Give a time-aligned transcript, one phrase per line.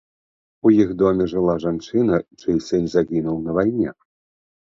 [0.69, 3.95] У іх доме жыла жанчына, чый сын загінуў на вайне.